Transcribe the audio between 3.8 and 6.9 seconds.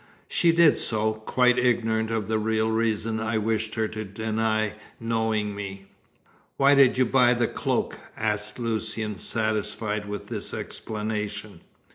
to deny knowing me." "Why